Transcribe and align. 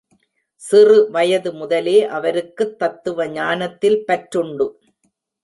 சிறு 0.61 1.09
வயது 1.11 1.53
முதலே 1.53 2.05
அவருக்குத் 2.07 2.79
தத்துவ 2.79 3.27
ஞானத்தில் 3.27 4.03
பற்றுண்டு. 4.07 4.67